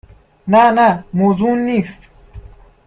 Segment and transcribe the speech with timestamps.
[0.47, 2.09] نه, نه موضوع اون نیست